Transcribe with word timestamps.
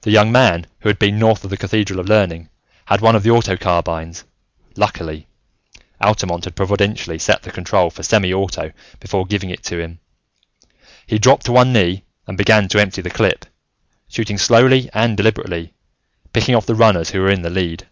The 0.00 0.10
young 0.10 0.32
man 0.32 0.66
who 0.80 0.88
had 0.88 0.98
been 0.98 1.18
north 1.18 1.44
of 1.44 1.50
the 1.50 1.58
Cathedral 1.58 2.00
of 2.00 2.08
Learning 2.08 2.48
had 2.86 3.02
one 3.02 3.14
of 3.14 3.22
the 3.22 3.28
auto 3.30 3.54
carbines; 3.54 4.24
luckily, 4.78 5.26
Altamont 6.00 6.44
had 6.46 6.56
providently 6.56 7.18
set 7.18 7.42
the 7.42 7.50
control 7.50 7.90
for 7.90 8.02
semi 8.02 8.32
auto 8.32 8.72
before 8.98 9.26
giving 9.26 9.50
it 9.50 9.62
to 9.64 9.78
him. 9.78 9.98
He 11.06 11.18
dropped 11.18 11.44
to 11.44 11.52
one 11.52 11.70
knee 11.70 12.04
and 12.26 12.38
began 12.38 12.66
to 12.68 12.80
empty 12.80 13.02
the 13.02 13.10
clip, 13.10 13.44
shooting 14.08 14.38
slowly 14.38 14.88
and 14.94 15.18
deliberately, 15.18 15.74
picking 16.32 16.54
off 16.54 16.64
the 16.64 16.74
runners 16.74 17.10
who 17.10 17.20
were 17.20 17.30
in 17.30 17.42
the 17.42 17.50
lead. 17.50 17.86